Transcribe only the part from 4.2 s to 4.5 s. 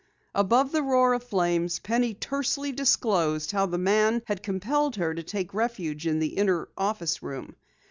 had